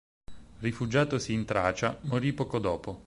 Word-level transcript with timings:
Rifugiatosi 0.61 1.31
in 1.31 1.45
Tracia 1.45 1.95
morì 2.05 2.33
poco 2.33 2.57
dopo. 2.57 2.99